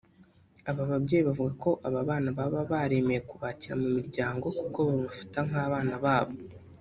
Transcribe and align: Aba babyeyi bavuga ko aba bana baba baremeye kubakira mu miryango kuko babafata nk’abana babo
Aba 0.69 0.83
babyeyi 0.91 1.23
bavuga 1.27 1.53
ko 1.63 1.71
aba 1.87 2.07
bana 2.09 2.29
baba 2.37 2.59
baremeye 2.71 3.19
kubakira 3.29 3.73
mu 3.81 3.87
miryango 3.97 4.45
kuko 4.59 4.77
babafata 4.87 5.39
nk’abana 5.47 5.95
babo 6.05 6.33